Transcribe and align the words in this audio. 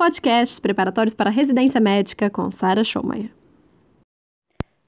Podcasts 0.00 0.58
preparatórios 0.58 1.14
para 1.14 1.28
residência 1.28 1.78
médica 1.78 2.30
com 2.30 2.50
Sara 2.50 2.82
Schomayer. 2.82 3.30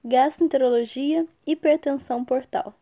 Gastroenterologia, 0.03 1.27
hipertensão 1.47 2.25
portal. 2.25 2.75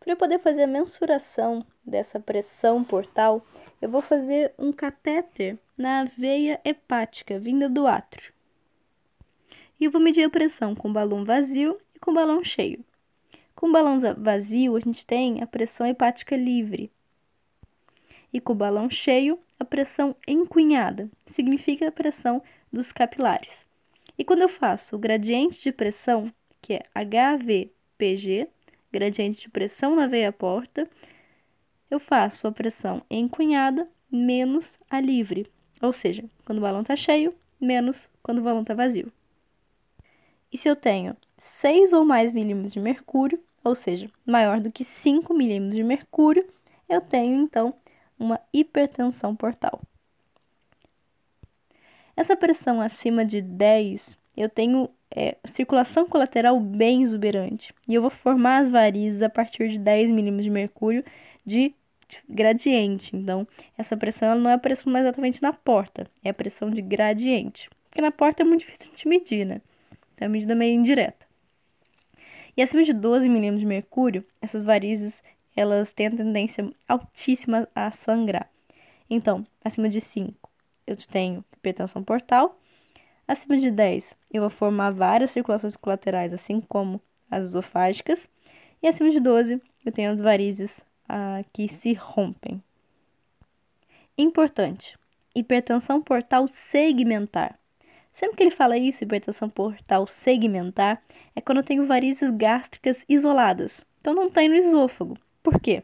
Para 0.00 0.14
eu 0.14 0.16
poder 0.16 0.40
fazer 0.40 0.64
a 0.64 0.66
mensuração 0.66 1.64
dessa 1.86 2.18
pressão 2.18 2.82
portal, 2.82 3.46
eu 3.80 3.88
vou 3.88 4.02
fazer 4.02 4.52
um 4.58 4.72
catéter 4.72 5.56
na 5.78 6.02
veia 6.02 6.60
hepática 6.64 7.38
vinda 7.38 7.68
do 7.68 7.86
átrio. 7.86 8.32
E 9.78 9.84
eu 9.84 9.90
vou 9.92 10.00
medir 10.00 10.24
a 10.24 10.30
pressão 10.30 10.74
com 10.74 10.92
balão 10.92 11.24
vazio 11.24 11.78
e 11.94 12.00
com 12.00 12.12
balão 12.12 12.42
cheio. 12.42 12.84
Com 13.54 13.70
balão 13.70 13.98
vazio, 14.18 14.74
a 14.74 14.80
gente 14.80 15.06
tem 15.06 15.44
a 15.44 15.46
pressão 15.46 15.86
hepática 15.86 16.34
livre. 16.34 16.90
E 18.32 18.40
com 18.40 18.52
o 18.52 18.56
balão 18.56 18.88
cheio, 18.88 19.38
a 19.58 19.64
pressão 19.64 20.16
encunhada, 20.26 21.10
significa 21.26 21.88
a 21.88 21.92
pressão 21.92 22.42
dos 22.72 22.90
capilares. 22.90 23.66
E 24.16 24.24
quando 24.24 24.42
eu 24.42 24.48
faço 24.48 24.96
o 24.96 24.98
gradiente 24.98 25.60
de 25.62 25.72
pressão, 25.72 26.32
que 26.60 26.74
é 26.74 26.84
HVPG, 26.94 28.48
gradiente 28.92 29.42
de 29.42 29.48
pressão 29.48 29.96
na 29.96 30.06
veia 30.06 30.32
porta, 30.32 30.88
eu 31.90 31.98
faço 31.98 32.46
a 32.46 32.52
pressão 32.52 33.02
encunhada 33.10 33.88
menos 34.10 34.78
a 34.90 35.00
livre, 35.00 35.50
ou 35.80 35.92
seja, 35.92 36.24
quando 36.44 36.58
o 36.58 36.62
balão 36.62 36.82
está 36.82 36.94
cheio, 36.94 37.34
menos 37.60 38.08
quando 38.22 38.38
o 38.38 38.42
balão 38.42 38.62
está 38.62 38.74
vazio. 38.74 39.12
E 40.52 40.58
se 40.58 40.68
eu 40.68 40.76
tenho 40.76 41.16
6 41.38 41.92
ou 41.92 42.04
mais 42.04 42.32
milímetros 42.32 42.72
de 42.72 42.80
mercúrio, 42.80 43.42
ou 43.64 43.74
seja, 43.74 44.10
maior 44.24 44.60
do 44.60 44.70
que 44.70 44.84
5 44.84 45.32
milímetros 45.32 45.76
de 45.76 45.82
mercúrio, 45.82 46.46
eu 46.88 47.00
tenho 47.00 47.34
então 47.36 47.74
uma 48.22 48.40
hipertensão 48.52 49.34
portal. 49.34 49.80
Essa 52.16 52.36
pressão 52.36 52.80
acima 52.80 53.24
de 53.24 53.40
10, 53.40 54.18
eu 54.36 54.48
tenho 54.48 54.88
é, 55.10 55.36
circulação 55.44 56.06
colateral 56.06 56.58
bem 56.60 57.02
exuberante. 57.02 57.74
E 57.88 57.94
eu 57.94 58.02
vou 58.02 58.10
formar 58.10 58.58
as 58.58 58.70
varizes 58.70 59.22
a 59.22 59.28
partir 59.28 59.68
de 59.68 59.78
10 59.78 60.10
milímetros 60.10 60.44
de 60.44 60.50
mercúrio 60.50 61.04
de 61.44 61.74
gradiente. 62.28 63.16
Então, 63.16 63.46
essa 63.76 63.96
pressão 63.96 64.28
ela 64.28 64.40
não 64.40 64.50
é 64.50 64.54
a 64.54 64.58
pressão 64.58 64.96
exatamente 64.96 65.42
na 65.42 65.52
porta, 65.52 66.06
é 66.22 66.30
a 66.30 66.34
pressão 66.34 66.70
de 66.70 66.82
gradiente. 66.82 67.70
Porque 67.88 68.00
na 68.00 68.10
porta 68.10 68.42
é 68.42 68.44
muito 68.44 68.60
difícil 68.60 68.90
de 68.94 69.08
medir, 69.08 69.46
né? 69.46 69.60
Então, 70.14 70.26
é 70.26 70.28
uma 70.28 70.32
medida 70.32 70.54
meio 70.54 70.74
indireta. 70.74 71.26
E 72.56 72.62
acima 72.62 72.82
de 72.82 72.92
12 72.92 73.28
milímetros 73.28 73.60
de 73.60 73.66
mercúrio, 73.66 74.24
essas 74.40 74.62
varizes 74.64 75.22
elas 75.56 75.92
têm 75.92 76.06
a 76.06 76.10
tendência 76.10 76.70
altíssima 76.88 77.68
a 77.74 77.90
sangrar. 77.90 78.48
Então, 79.08 79.46
acima 79.62 79.88
de 79.88 80.00
5, 80.00 80.50
eu 80.86 80.96
tenho 80.96 81.44
hipertensão 81.56 82.02
portal. 82.02 82.58
Acima 83.26 83.56
de 83.56 83.70
10, 83.70 84.16
eu 84.32 84.40
vou 84.40 84.50
formar 84.50 84.90
várias 84.90 85.30
circulações 85.30 85.76
colaterais, 85.76 86.32
assim 86.32 86.60
como 86.60 87.00
as 87.30 87.48
esofágicas. 87.48 88.28
E 88.82 88.88
acima 88.88 89.10
de 89.10 89.20
12, 89.20 89.60
eu 89.84 89.92
tenho 89.92 90.10
as 90.10 90.20
varizes 90.20 90.80
ah, 91.08 91.42
que 91.52 91.68
se 91.68 91.92
rompem. 91.92 92.62
Importante: 94.16 94.98
hipertensão 95.34 96.02
portal 96.02 96.46
segmentar. 96.48 97.58
Sempre 98.12 98.36
que 98.36 98.42
ele 98.42 98.50
fala 98.50 98.76
isso, 98.76 99.04
hipertensão 99.04 99.48
portal 99.48 100.06
segmentar, 100.06 101.02
é 101.34 101.40
quando 101.40 101.58
eu 101.58 101.64
tenho 101.64 101.86
varizes 101.86 102.30
gástricas 102.30 103.04
isoladas. 103.08 103.82
Então 104.00 104.14
não 104.14 104.30
tem 104.30 104.48
no 104.48 104.54
esôfago. 104.54 105.16
Por 105.42 105.60
quê? 105.60 105.82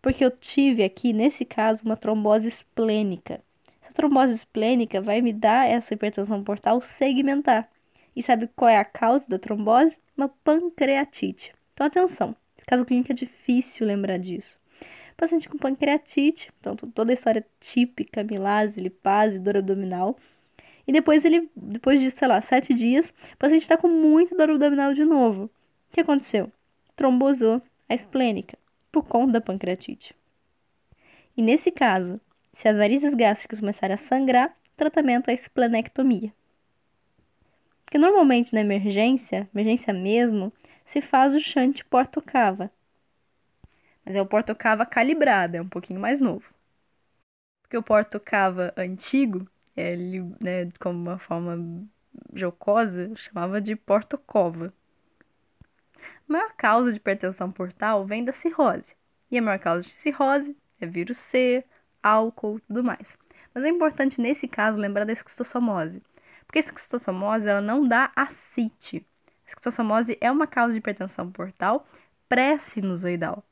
Porque 0.00 0.24
eu 0.24 0.30
tive 0.30 0.84
aqui, 0.84 1.12
nesse 1.12 1.44
caso, 1.44 1.84
uma 1.84 1.96
trombose 1.96 2.48
esplênica. 2.48 3.40
Essa 3.82 3.92
trombose 3.92 4.32
esplênica 4.32 5.00
vai 5.00 5.20
me 5.20 5.32
dar 5.32 5.68
essa 5.68 5.94
hipertensão 5.94 6.44
portal 6.44 6.80
segmentar. 6.80 7.68
E 8.14 8.22
sabe 8.22 8.48
qual 8.54 8.68
é 8.68 8.78
a 8.78 8.84
causa 8.84 9.28
da 9.28 9.38
trombose? 9.38 9.98
Uma 10.16 10.28
pancreatite. 10.28 11.52
Então, 11.74 11.86
atenção, 11.86 12.36
caso 12.66 12.84
clínico 12.84 13.10
é 13.10 13.14
difícil 13.14 13.86
lembrar 13.86 14.18
disso. 14.18 14.56
Paciente 15.16 15.48
com 15.48 15.58
pancreatite, 15.58 16.52
então 16.60 16.76
toda 16.76 17.10
a 17.10 17.14
história 17.14 17.44
típica, 17.58 18.22
milase, 18.22 18.80
lipase, 18.80 19.38
dor 19.38 19.56
abdominal. 19.56 20.16
E 20.86 20.92
depois 20.92 21.24
ele, 21.24 21.50
depois 21.56 22.00
de, 22.00 22.10
sei 22.10 22.28
lá, 22.28 22.40
sete 22.40 22.72
dias, 22.72 23.12
o 23.34 23.36
paciente 23.36 23.62
está 23.62 23.76
com 23.76 23.88
muita 23.88 24.36
dor 24.36 24.50
abdominal 24.50 24.94
de 24.94 25.04
novo. 25.04 25.44
O 25.44 25.50
que 25.94 26.00
aconteceu? 26.00 26.52
Trombosou 26.94 27.60
a 27.88 27.94
esplênica 27.94 28.56
por 28.90 29.04
conta 29.04 29.34
da 29.34 29.40
pancreatite. 29.40 30.14
E 31.36 31.42
nesse 31.42 31.70
caso, 31.70 32.20
se 32.52 32.68
as 32.68 32.76
varizes 32.76 33.14
gástricas 33.14 33.60
começarem 33.60 33.94
a 33.94 33.98
sangrar, 33.98 34.48
o 34.48 34.76
tratamento 34.76 35.30
é 35.30 35.34
esplenectomia. 35.34 36.32
Porque 37.84 37.98
normalmente 37.98 38.54
na 38.54 38.60
emergência, 38.60 39.48
emergência 39.54 39.92
mesmo, 39.92 40.52
se 40.84 41.00
faz 41.00 41.34
o 41.34 41.40
shunt 41.40 41.84
portocava. 41.84 42.70
Mas 44.04 44.14
é 44.14 44.22
o 44.22 44.26
portocava 44.26 44.86
calibrado, 44.86 45.56
é 45.56 45.60
um 45.60 45.68
pouquinho 45.68 46.00
mais 46.00 46.20
novo. 46.20 46.54
Porque 47.62 47.76
o 47.76 47.82
portocava 47.82 48.72
antigo, 48.76 49.48
ele, 49.76 50.20
né, 50.42 50.68
como 50.80 51.02
uma 51.02 51.18
forma 51.18 51.86
jocosa, 52.32 53.14
chamava 53.16 53.60
de 53.60 53.76
portocova. 53.76 54.72
A 56.28 56.32
maior 56.32 56.52
causa 56.56 56.90
de 56.90 56.96
hipertensão 56.96 57.52
portal 57.52 58.04
vem 58.04 58.24
da 58.24 58.32
cirrose. 58.32 58.96
E 59.30 59.38
a 59.38 59.42
maior 59.42 59.58
causa 59.58 59.86
de 59.86 59.92
cirrose 59.92 60.56
é 60.80 60.86
vírus 60.86 61.16
C, 61.16 61.64
álcool, 62.02 62.60
tudo 62.60 62.82
mais. 62.82 63.16
Mas 63.54 63.64
é 63.64 63.68
importante 63.68 64.20
nesse 64.20 64.46
caso 64.46 64.80
lembrar 64.80 65.04
da 65.04 65.12
esquistossomose, 65.12 66.02
porque 66.46 66.58
a 66.58 66.60
esquistossomose 66.60 67.48
ela 67.48 67.60
não 67.60 67.86
dá 67.86 68.12
ascite. 68.14 69.06
A 69.46 69.48
esquistossomose 69.48 70.18
é 70.20 70.30
uma 70.30 70.46
causa 70.46 70.72
de 70.72 70.78
hipertensão 70.78 71.30
portal 71.30 71.86
pré-sinusoidal. 72.28 73.44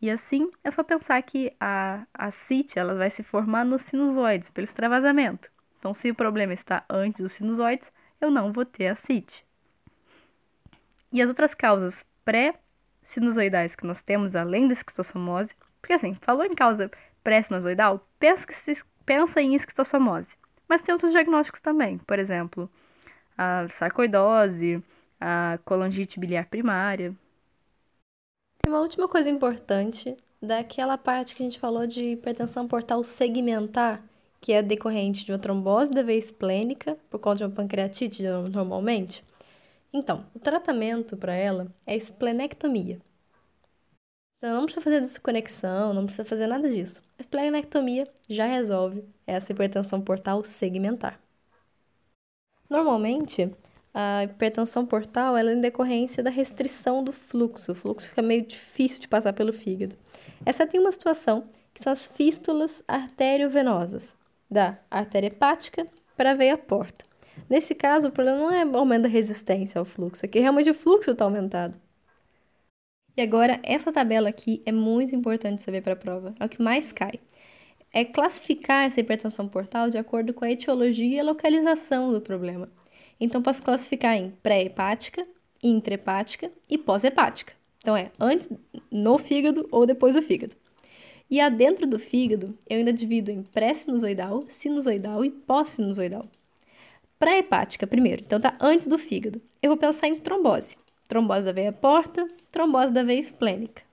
E 0.00 0.10
assim, 0.10 0.50
é 0.64 0.70
só 0.70 0.82
pensar 0.82 1.22
que 1.22 1.54
a 1.60 2.06
ascite 2.12 2.78
ela 2.78 2.94
vai 2.94 3.08
se 3.08 3.22
formar 3.22 3.64
nos 3.64 3.82
sinusoides, 3.82 4.50
pelo 4.50 4.64
extravasamento. 4.64 5.50
Então, 5.78 5.94
se 5.94 6.10
o 6.10 6.14
problema 6.14 6.52
está 6.52 6.84
antes 6.88 7.20
dos 7.20 7.32
sinusoides, 7.32 7.92
eu 8.20 8.30
não 8.30 8.52
vou 8.52 8.64
ter 8.64 8.88
ascite. 8.88 9.44
E 11.12 11.20
as 11.20 11.28
outras 11.28 11.54
causas 11.54 12.06
pré-sinusoidais 12.24 13.74
que 13.74 13.86
nós 13.86 14.02
temos, 14.02 14.34
além 14.34 14.66
da 14.66 14.72
esquistossomose, 14.72 15.54
porque 15.80 15.92
assim, 15.92 16.16
falou 16.20 16.44
em 16.44 16.54
causa 16.54 16.90
pré-sinusoidal, 17.22 18.08
pensa, 18.18 19.42
em 19.42 19.54
esquistossomose. 19.54 20.36
Mas 20.66 20.80
tem 20.80 20.92
outros 20.92 21.12
diagnósticos 21.12 21.60
também, 21.60 21.98
por 21.98 22.18
exemplo, 22.18 22.70
a 23.36 23.68
sarcoidose, 23.68 24.82
a 25.20 25.58
colangite 25.64 26.18
biliar 26.18 26.46
primária. 26.46 27.14
Tem 28.62 28.72
uma 28.72 28.80
última 28.80 29.06
coisa 29.06 29.28
importante 29.28 30.16
daquela 30.40 30.96
parte 30.96 31.34
que 31.34 31.42
a 31.42 31.44
gente 31.44 31.60
falou 31.60 31.86
de 31.86 32.12
hipertensão 32.12 32.66
portal 32.66 33.04
segmentar, 33.04 34.02
que 34.40 34.52
é 34.52 34.62
decorrente 34.62 35.26
de 35.26 35.32
uma 35.32 35.38
trombose 35.38 35.90
da 35.90 36.02
veia 36.02 36.18
esplênica, 36.18 36.96
por 37.10 37.20
conta 37.20 37.38
de 37.38 37.44
uma 37.44 37.50
pancreatite 37.50 38.22
normalmente. 38.50 39.22
Então, 39.92 40.24
o 40.34 40.38
tratamento 40.38 41.16
para 41.16 41.34
ela 41.34 41.72
é 41.86 41.94
esplenectomia. 41.94 42.98
Então, 44.38 44.56
não 44.56 44.64
precisa 44.64 44.82
fazer 44.82 45.00
desconexão, 45.00 45.92
não 45.92 46.06
precisa 46.06 46.24
fazer 46.24 46.46
nada 46.46 46.68
disso. 46.68 47.02
A 47.18 47.20
esplenectomia 47.20 48.08
já 48.28 48.46
resolve 48.46 49.04
essa 49.26 49.52
hipertensão 49.52 50.00
portal 50.00 50.42
segmentar. 50.44 51.20
Normalmente, 52.68 53.54
a 53.92 54.24
hipertensão 54.24 54.86
portal 54.86 55.36
ela 55.36 55.50
é 55.50 55.54
em 55.54 55.60
decorrência 55.60 56.22
da 56.22 56.30
restrição 56.30 57.04
do 57.04 57.12
fluxo. 57.12 57.72
O 57.72 57.74
fluxo 57.74 58.08
fica 58.08 58.22
meio 58.22 58.46
difícil 58.46 58.98
de 59.00 59.08
passar 59.08 59.34
pelo 59.34 59.52
fígado. 59.52 59.94
Essa 60.46 60.66
tem 60.66 60.80
uma 60.80 60.90
situação 60.90 61.44
que 61.74 61.82
são 61.82 61.92
as 61.92 62.06
fístulas 62.06 62.82
arteriovenosas, 62.88 64.14
da 64.50 64.78
artéria 64.90 65.28
hepática 65.28 65.86
para 66.16 66.32
a 66.32 66.34
veia 66.34 66.56
porta. 66.56 67.11
Nesse 67.48 67.74
caso, 67.74 68.08
o 68.08 68.12
problema 68.12 68.38
não 68.38 68.50
é 68.50 68.64
o 68.64 68.76
aumento 68.76 69.02
da 69.02 69.08
resistência 69.08 69.78
ao 69.78 69.84
fluxo, 69.84 70.24
é 70.24 70.28
que 70.28 70.38
realmente 70.40 70.70
o 70.70 70.74
fluxo 70.74 71.10
está 71.10 71.24
aumentado. 71.24 71.78
E 73.16 73.20
agora, 73.20 73.60
essa 73.62 73.92
tabela 73.92 74.28
aqui 74.30 74.62
é 74.64 74.72
muito 74.72 75.14
importante 75.14 75.62
saber 75.62 75.82
para 75.82 75.92
a 75.92 75.96
prova, 75.96 76.34
é 76.40 76.44
o 76.44 76.48
que 76.48 76.62
mais 76.62 76.92
cai. 76.92 77.20
É 77.92 78.04
classificar 78.04 78.86
essa 78.86 79.00
hipertensão 79.00 79.46
portal 79.48 79.90
de 79.90 79.98
acordo 79.98 80.32
com 80.32 80.44
a 80.44 80.50
etiologia 80.50 81.16
e 81.16 81.20
a 81.20 81.24
localização 81.24 82.10
do 82.10 82.22
problema. 82.22 82.70
Então, 83.20 83.42
posso 83.42 83.62
classificar 83.62 84.16
em 84.16 84.30
pré-hepática, 84.42 85.26
intrahepática 85.62 86.50
e 86.70 86.78
pós-hepática. 86.78 87.52
Então, 87.78 87.96
é 87.96 88.10
antes, 88.18 88.48
no 88.90 89.18
fígado 89.18 89.68
ou 89.70 89.84
depois 89.84 90.14
do 90.14 90.22
fígado. 90.22 90.56
E 91.30 91.40
adentro 91.40 91.86
do 91.86 91.98
fígado, 91.98 92.56
eu 92.68 92.78
ainda 92.78 92.92
divido 92.92 93.30
em 93.30 93.42
pré-sinusoidal, 93.42 94.44
sinusoidal 94.48 95.24
e 95.24 95.30
pós-sinusoidal 95.30 96.26
pré-hepática 97.22 97.86
primeiro, 97.86 98.20
então 98.20 98.40
tá 98.40 98.56
antes 98.60 98.88
do 98.88 98.98
fígado. 98.98 99.40
Eu 99.62 99.70
vou 99.70 99.76
pensar 99.76 100.08
em 100.08 100.16
trombose. 100.16 100.76
Trombose 101.08 101.44
da 101.44 101.52
veia 101.52 101.72
porta, 101.72 102.26
trombose 102.50 102.92
da 102.92 103.04
veia 103.04 103.20
esplênica. 103.20 103.84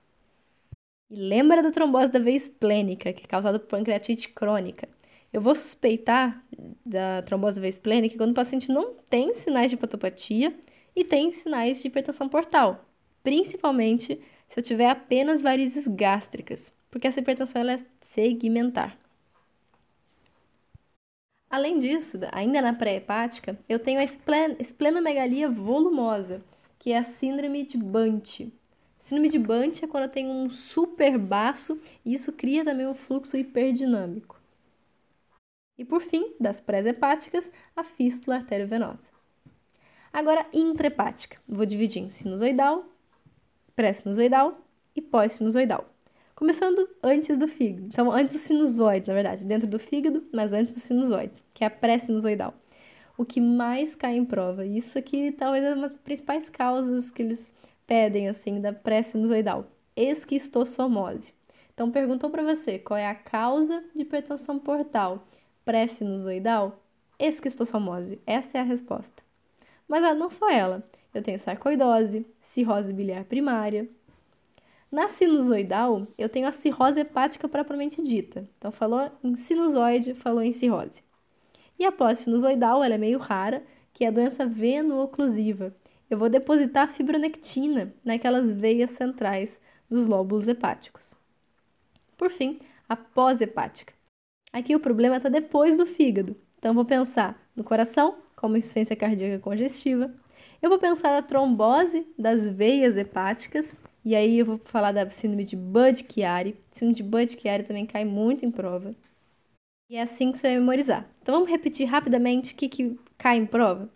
E 1.12 1.16
lembra 1.16 1.62
da 1.62 1.70
trombose 1.70 2.12
da 2.12 2.18
veia 2.18 2.36
esplênica, 2.36 3.14
que 3.14 3.26
é 3.26 3.28
causada 3.28 3.60
por 3.60 3.68
pancreatite 3.68 4.30
crônica. 4.30 4.90
Eu 5.32 5.42
vou 5.42 5.54
suspeitar 5.54 6.44
da 6.84 7.22
trombose 7.22 7.62
veia 7.62 7.70
esplênica 7.70 8.18
quando 8.18 8.32
o 8.32 8.34
paciente 8.34 8.72
não 8.72 8.96
tem 9.08 9.32
sinais 9.36 9.70
de 9.70 9.76
hepatopatia 9.76 10.52
e 10.96 11.04
tem 11.04 11.32
sinais 11.32 11.84
de 11.84 11.88
hipertensão 11.88 12.28
portal, 12.28 12.84
principalmente 13.22 14.20
se 14.48 14.60
eu 14.60 14.64
tiver 14.64 14.90
apenas 14.90 15.40
varizes 15.40 15.88
gástricas, 15.88 16.74
porque 16.90 17.08
essa 17.08 17.20
hipertensão 17.20 17.62
ela 17.62 17.74
é 17.74 17.78
segmentar. 18.02 18.98
Além 21.50 21.80
disso, 21.80 22.20
ainda 22.32 22.62
na 22.62 22.74
pré-hepática, 22.74 23.58
eu 23.68 23.80
tenho 23.80 24.00
a 24.00 24.04
esplenomegalia 24.04 25.50
volumosa, 25.50 26.44
que 26.78 26.92
é 26.92 26.98
a 27.00 27.04
síndrome 27.04 27.66
de 27.66 27.76
Bunch. 27.76 28.54
Síndrome 29.00 29.30
de 29.30 29.40
Bunch 29.40 29.84
é 29.84 29.88
quando 29.88 30.04
eu 30.04 30.10
tenho 30.10 30.30
um 30.30 30.50
super 30.50 31.18
baço 31.18 31.80
e 32.06 32.14
isso 32.14 32.32
cria 32.32 32.64
também 32.64 32.86
um 32.86 32.94
fluxo 32.94 33.36
hiperdinâmico. 33.36 34.40
E 35.78 35.84
por 35.84 36.02
fim, 36.02 36.36
das 36.40 36.62
pré-hepáticas, 36.62 37.52
a 37.76 37.84
fístula 37.84 38.36
arteriovenosa. 38.36 39.10
Agora, 40.14 40.46
intrahepática. 40.54 41.42
Vou 41.48 41.66
dividir 41.66 42.04
em 42.04 42.10
sinusoidal, 42.10 42.86
pré-sinusoidal 43.76 44.60
e 44.96 45.02
pós-sinusoidal. 45.02 45.90
Começando 46.40 46.88
antes 47.04 47.36
do 47.36 47.50
fígado. 47.50 47.88
Então, 47.88 48.10
antes 48.10 48.34
do 48.38 48.40
sinusoide, 48.40 49.10
na 49.10 49.14
verdade, 49.14 49.46
dentro 49.46 49.68
do 49.68 49.78
fígado, 49.78 50.24
mas 50.32 50.54
antes 50.54 50.74
do 50.74 50.80
sinusoide, 50.80 51.44
que 51.54 51.66
é 51.66 51.68
a 51.68 51.70
pré-sinusoidal. 51.70 52.54
O 53.18 53.26
que 53.26 53.42
mais 53.42 53.94
cai 53.94 54.16
em 54.16 54.24
prova. 54.24 54.66
Isso 54.66 54.98
aqui 54.98 55.34
talvez 55.34 55.66
é 55.66 55.74
uma 55.74 55.90
das 55.90 55.98
principais 55.98 56.50
causas 56.50 57.12
que 57.12 57.22
eles 57.22 57.52
pedem, 57.86 58.30
assim, 58.30 58.62
da 58.62 58.72
pré-sinusoidal. 58.72 59.70
Esquistossomose. 59.98 61.34
Então, 61.74 61.92
perguntou 61.92 62.30
para 62.30 62.42
você 62.42 62.80
qual 62.80 62.98
é 62.98 63.08
a 63.08 63.16
causa 63.16 63.84
de 63.94 64.04
hipertensão 64.04 64.58
portal 64.58 65.28
pré-sinusoidal? 65.66 66.82
Esquistossomose. 67.20 68.18
Essa 68.26 68.60
é 68.60 68.62
a 68.62 68.64
resposta. 68.64 69.22
Mas 69.86 70.06
ah, 70.06 70.14
não 70.14 70.30
só 70.30 70.50
ela. 70.50 70.88
Eu 71.14 71.22
tenho 71.22 71.38
sarcoidose, 71.38 72.26
cirrose 72.40 72.94
biliar 72.94 73.26
primária. 73.26 73.90
Na 74.92 75.08
sinusoidal, 75.08 76.08
eu 76.18 76.28
tenho 76.28 76.48
a 76.48 76.52
cirrose 76.52 77.00
hepática 77.00 77.48
propriamente 77.48 78.02
dita. 78.02 78.50
Então, 78.58 78.72
falou 78.72 79.12
em 79.24 79.36
sinusoide, 79.36 80.16
falou 80.16 80.42
em 80.42 80.52
cirrose. 80.52 81.04
E 81.78 81.86
a 81.86 81.92
pós-sinusoidal, 81.92 82.84
ela 82.84 82.96
é 82.96 82.98
meio 82.98 83.20
rara, 83.20 83.64
que 83.94 84.04
é 84.04 84.08
a 84.08 84.12
doença 84.12 84.46
veno-oclusiva. 84.46 85.76
Eu 86.10 86.18
vou 86.18 86.28
depositar 86.28 86.90
fibronectina 86.90 87.94
naquelas 88.04 88.52
veias 88.52 88.92
centrais 88.92 89.62
dos 89.88 90.08
lóbulos 90.08 90.48
hepáticos. 90.48 91.14
Por 92.18 92.32
fim, 92.32 92.58
a 92.88 92.96
pós-hepática. 92.96 93.94
Aqui 94.52 94.76
o 94.76 94.80
problema 94.80 95.18
está 95.18 95.30
depois 95.30 95.78
do 95.78 95.86
fígado. 95.86 96.36
Então, 96.58 96.74
vou 96.74 96.84
pensar 96.84 97.40
no 97.56 97.64
coração, 97.64 98.18
como 98.36 98.58
insuficiência 98.58 98.96
cardíaca 98.96 99.38
congestiva. 99.38 100.12
Eu 100.62 100.70
vou 100.70 100.80
pensar 100.80 101.12
na 101.12 101.22
trombose 101.22 102.08
das 102.18 102.50
veias 102.50 102.98
hepáticas. 102.98 103.76
E 104.10 104.16
aí 104.16 104.40
eu 104.40 104.46
vou 104.48 104.58
falar 104.58 104.92
da 104.92 105.08
síndrome 105.08 105.46
de 105.46 105.56
Budd-Chiari. 105.56 106.56
Síndrome 106.72 106.96
de 106.96 107.04
Budd-Chiari 107.04 107.62
também 107.62 107.86
cai 107.86 108.04
muito 108.04 108.44
em 108.44 108.50
prova. 108.50 108.96
E 109.88 109.98
é 109.98 110.02
assim 110.02 110.32
que 110.32 110.40
você 110.40 110.48
vai 110.48 110.58
memorizar. 110.58 111.08
Então, 111.22 111.36
vamos 111.36 111.48
repetir 111.48 111.88
rapidamente 111.88 112.54
o 112.54 112.56
que, 112.56 112.68
que 112.68 113.00
cai 113.20 113.38
em 113.38 113.46
prova? 113.46 113.88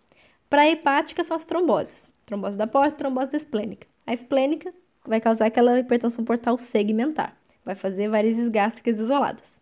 Para 0.48 0.70
hepática 0.70 1.24
são 1.24 1.36
as 1.36 1.46
tromboses. 1.46 2.12
Trombose 2.28 2.56
da 2.56 2.68
porta, 2.68 2.96
trombose 2.96 3.32
da 3.32 3.38
esplênica. 3.38 3.88
A 4.06 4.14
esplênica 4.14 4.72
vai 5.04 5.20
causar 5.20 5.48
aquela 5.48 5.80
hipertensão 5.80 6.24
portal 6.24 6.60
segmentar. 6.60 7.36
Vai 7.66 7.74
fazer 7.74 8.08
varizes 8.08 8.50
gástricas 8.50 9.00
isoladas. 9.00 9.60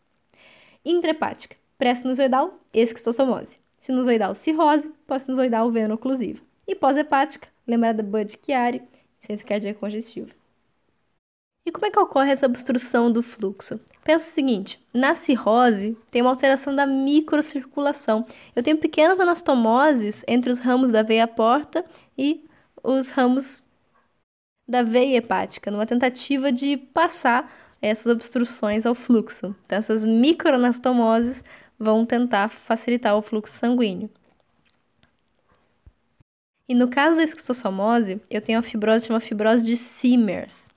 Intrahepática, 0.84 1.56
pré-sinusoidal, 1.78 2.60
esquistossomose. 2.74 3.58
Sinusoidal, 3.80 4.36
cirrose, 4.36 4.92
pós-sinusoidal, 5.08 5.72
veno-oclusiva. 5.72 6.42
E 6.68 6.76
pós-hepática, 6.76 7.48
lembrada 7.66 8.04
Budd-Chiari, 8.04 8.82
insuficiência 9.18 9.48
cardíaca 9.48 9.80
congestiva. 9.80 10.41
E 11.66 11.72
como 11.72 11.86
é 11.86 11.92
que 11.92 12.00
ocorre 12.00 12.32
essa 12.32 12.48
obstrução 12.48 13.12
do 13.12 13.22
fluxo? 13.22 13.80
Pensa 14.04 14.28
o 14.28 14.32
seguinte: 14.32 14.84
na 14.94 15.14
cirrose 15.14 15.96
tem 16.10 16.22
uma 16.22 16.32
alteração 16.32 16.76
da 16.76 16.88
microcirculação. 16.88 18.26
Eu 18.56 18.64
tenho 18.64 18.78
pequenas 18.78 19.20
anastomoses 19.20 20.24
entre 20.28 20.52
os 20.52 20.60
ramos 20.60 20.92
da 20.92 21.04
veia 21.04 21.28
porta 21.28 21.86
e 22.18 22.44
os 22.84 23.10
ramos 23.10 23.64
da 24.68 24.82
veia 24.82 25.18
hepática, 25.18 25.70
numa 25.70 25.86
tentativa 25.86 26.52
de 26.52 26.78
passar 26.78 27.52
essas 27.82 28.12
obstruções 28.12 28.86
ao 28.86 28.96
fluxo. 28.96 29.56
Então, 29.66 29.78
essas 29.78 30.06
microanastomoses 30.06 31.44
vão 31.78 32.06
tentar 32.06 32.50
facilitar 32.50 33.16
o 33.18 33.22
fluxo 33.22 33.56
sanguíneo. 33.56 34.10
E 36.68 36.74
no 36.74 36.88
caso 36.88 37.18
da 37.18 37.24
esquistossomose, 37.24 38.22
eu 38.30 38.42
tenho 38.42 38.58
a 38.60 38.64
fibrose 38.64 39.08
chama 39.08 39.20
fibrose 39.20 39.66
de 39.66 39.76
Siemers. 39.76 40.71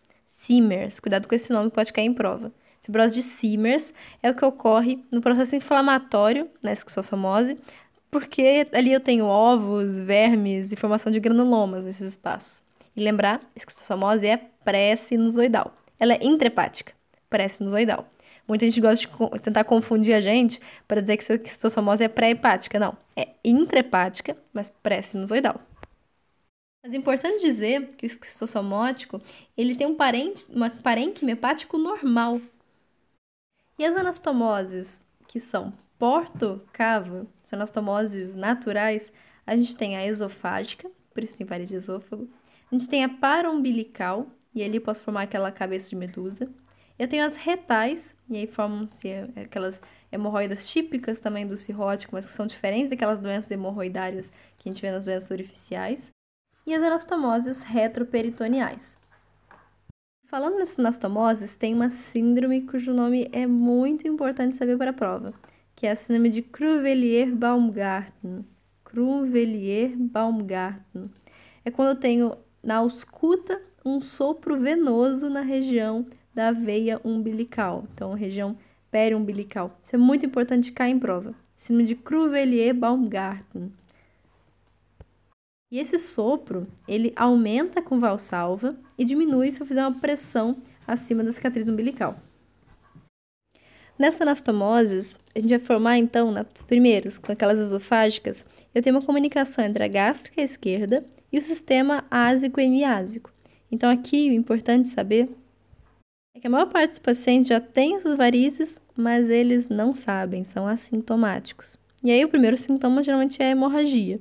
Siemers, 0.45 1.01
cuidado 1.01 1.27
com 1.27 1.35
esse 1.35 1.51
nome 1.51 1.71
pode 1.71 1.91
cair 1.91 2.05
em 2.05 2.13
prova. 2.13 2.53
Fibrose 2.83 3.15
de 3.15 3.23
Siemers 3.23 3.95
é 4.23 4.31
o 4.31 4.35
que 4.35 4.45
ocorre 4.45 5.03
no 5.11 5.23
processo 5.23 5.57
inflamatório 5.57 6.51
na 6.63 6.71
esquistossomose, 6.71 7.57
porque 8.11 8.67
ali 8.73 8.93
eu 8.93 9.01
tenho 9.01 9.25
ovos, 9.25 9.99
vermes 9.99 10.71
e 10.71 10.77
formação 10.77 11.11
de 11.11 11.19
granulomas 11.19 11.83
nesses 11.83 12.11
espaços. 12.11 12.63
E 12.95 13.03
lembrar, 13.03 13.41
esquistossomose 13.57 14.27
é 14.27 14.37
pré-sinusoidal. 14.63 15.75
Ela 15.99 16.13
é 16.13 16.23
intrahepática, 16.23 16.93
pré-sinusoidal. 17.31 18.07
Muita 18.47 18.67
gente 18.67 18.83
gosta 18.83 19.09
de 19.09 19.41
tentar 19.41 19.65
confundir 19.65 20.13
a 20.13 20.21
gente 20.21 20.61
para 20.87 21.01
dizer 21.01 21.17
que 21.17 21.33
a 21.33 21.37
esquistossomose 21.37 22.05
é 22.05 22.09
pré-hepática. 22.09 22.79
Não, 22.79 22.95
é 23.17 23.29
intrahepática, 23.43 24.37
mas 24.53 24.69
pré-sinusoidal. 24.69 25.59
Mas 26.85 26.93
é 26.93 26.99
importante 26.99 27.41
dizer 27.41 27.95
que 27.97 28.05
o 28.05 28.07
esquistossomótico, 28.07 29.19
ele 29.57 29.75
tem 29.75 29.87
um 29.87 29.95
parente, 29.95 30.45
uma 30.51 30.69
parênquima 30.69 31.31
hepático 31.31 31.79
normal. 31.79 32.43
E 33.79 33.87
as 33.87 33.97
anastomoses, 33.97 35.01
que 35.27 35.41
são 35.41 35.73
porto-cava, 35.99 37.27
são 37.47 37.57
anastomoses 37.57 38.37
naturais, 38.37 39.11
a 39.47 39.57
gente 39.57 39.75
tem 39.75 39.97
a 39.97 40.07
esofágica, 40.07 40.91
por 41.15 41.25
isso 41.25 41.35
tem 41.35 41.47
parede 41.47 41.71
de 41.71 41.77
esôfago. 41.77 42.29
A 42.71 42.77
gente 42.77 42.87
tem 42.87 43.03
a 43.03 43.09
paraumbilical, 43.09 44.27
e 44.55 44.63
ali 44.63 44.79
posso 44.79 45.03
formar 45.03 45.23
aquela 45.23 45.51
cabeça 45.51 45.89
de 45.89 45.97
medusa. 45.97 46.51
Eu 46.99 47.09
tenho 47.09 47.25
as 47.25 47.35
retais, 47.35 48.15
e 48.29 48.37
aí 48.37 48.47
formam-se 48.47 49.11
aquelas 49.43 49.81
hemorroidas 50.13 50.69
típicas 50.69 51.19
também 51.19 51.47
do 51.47 51.57
cirrótico, 51.57 52.15
mas 52.15 52.27
que 52.27 52.35
são 52.35 52.47
diferentes 52.47 52.91
daquelas 52.91 53.19
doenças 53.19 53.51
hemorroidárias 53.51 54.31
que 54.59 54.69
a 54.69 54.73
gente 54.73 54.83
vê 54.83 54.91
nas 54.91 55.07
doenças 55.07 55.31
orificiais. 55.31 56.13
E 56.67 56.75
as 56.75 56.83
anastomoses 56.83 57.61
retroperitoneais. 57.61 58.97
Falando 60.27 60.57
nessas 60.57 60.79
anastomoses, 60.79 61.57
tem 61.57 61.75
uma 61.75 61.91
síndrome 61.91 62.63
cujo 62.63 62.95
nome 62.95 63.29
é 63.33 63.47
muito 63.47 64.09
importante 64.09 64.57
saber 64.57 64.79
para 64.79 64.89
a 64.91 64.95
prova, 64.95 65.35
que 65.77 65.87
é 65.87 65.91
a 65.91 65.97
síndrome 65.97 66.31
de 66.31 66.41
Cruvelier-Baumgarten. 66.41 68.47
Cruvelier-Baumgarten. 68.83 71.11
É 71.65 71.71
quando 71.71 71.91
eu 71.91 71.97
tenho 71.97 72.35
na 72.63 72.77
ausculta 72.77 73.61
um 73.85 74.01
sopro 74.01 74.57
venoso 74.57 75.29
na 75.29 75.43
região 75.43 76.07
da 76.33 76.51
veia 76.51 76.99
umbilical, 77.05 77.85
então 77.93 78.15
região 78.15 78.57
periumbilical. 78.91 79.77
Isso 79.85 79.97
é 79.97 79.99
muito 79.99 80.25
importante 80.25 80.73
cair 80.73 80.93
em 80.93 80.99
prova. 80.99 81.35
Síndrome 81.57 81.87
de 81.87 81.95
Cruvelier-Baumgarten. 81.95 83.71
E 85.75 85.81
esse 85.81 85.99
sopro, 85.99 86.69
ele 86.87 87.13
aumenta 87.17 87.83
com 87.83 87.99
valsalva 87.99 88.77
e 88.97 89.05
diminui 89.05 89.51
se 89.51 89.61
eu 89.61 89.67
fizer 89.67 89.81
uma 89.81 89.99
pressão 89.99 90.57
acima 90.87 91.25
da 91.25 91.33
cicatriz 91.33 91.67
umbilical. 91.67 92.17
Nessa 93.99 94.23
anastomoses, 94.23 95.17
a 95.35 95.41
gente 95.41 95.51
vai 95.51 95.59
formar 95.59 95.99
então, 95.99 96.31
nas 96.31 96.47
primeiras, 96.65 97.19
com 97.19 97.33
aquelas 97.33 97.59
esofágicas, 97.59 98.45
eu 98.73 98.81
tenho 98.81 98.95
uma 98.95 99.05
comunicação 99.05 99.65
entre 99.65 99.83
a 99.83 99.89
gástrica 99.89 100.41
esquerda 100.41 101.05
e 101.33 101.39
o 101.39 101.43
sistema 101.43 102.05
ásico 102.09 102.61
e 102.61 102.65
hemiásico. 102.67 103.33
Então 103.69 103.91
aqui 103.91 104.31
o 104.31 104.33
importante 104.33 104.91
saber 104.91 105.29
é 106.37 106.39
que 106.39 106.47
a 106.47 106.51
maior 106.51 106.67
parte 106.67 106.91
dos 106.91 106.99
pacientes 107.01 107.49
já 107.49 107.59
tem 107.59 107.97
essas 107.97 108.15
varizes, 108.15 108.81
mas 108.97 109.29
eles 109.29 109.69
não 109.69 109.93
sabem, 109.93 110.45
são 110.45 110.69
assintomáticos. 110.69 111.77
E 112.01 112.13
aí 112.13 112.25
o 112.25 112.29
primeiro 112.29 112.57
sintoma 112.57 113.03
geralmente 113.03 113.43
é 113.43 113.47
a 113.47 113.51
hemorragia. 113.51 114.21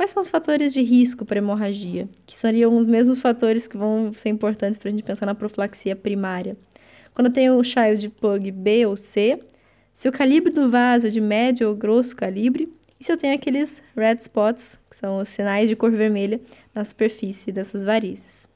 Quais 0.00 0.12
são 0.12 0.22
os 0.22 0.30
fatores 0.30 0.72
de 0.72 0.80
risco 0.80 1.26
para 1.26 1.36
hemorragia? 1.36 2.08
Que 2.24 2.34
seriam 2.34 2.74
os 2.78 2.86
mesmos 2.86 3.18
fatores 3.18 3.68
que 3.68 3.76
vão 3.76 4.14
ser 4.14 4.30
importantes 4.30 4.78
para 4.78 4.88
a 4.88 4.90
gente 4.90 5.02
pensar 5.02 5.26
na 5.26 5.34
profilaxia 5.34 5.94
primária. 5.94 6.56
Quando 7.12 7.26
eu 7.26 7.32
tenho 7.34 7.58
o 7.58 7.62
child 7.62 8.08
pug 8.18 8.50
B 8.50 8.86
ou 8.86 8.96
C, 8.96 9.38
se 9.92 10.08
o 10.08 10.12
calibre 10.12 10.50
do 10.50 10.70
vaso 10.70 11.06
é 11.06 11.10
de 11.10 11.20
médio 11.20 11.68
ou 11.68 11.76
grosso 11.76 12.16
calibre, 12.16 12.72
e 12.98 13.04
se 13.04 13.12
eu 13.12 13.18
tenho 13.18 13.34
aqueles 13.34 13.82
red 13.94 14.16
spots, 14.20 14.80
que 14.88 14.96
são 14.96 15.18
os 15.18 15.28
sinais 15.28 15.68
de 15.68 15.76
cor 15.76 15.90
vermelha 15.90 16.40
na 16.74 16.82
superfície 16.82 17.52
dessas 17.52 17.84
varizes. 17.84 18.48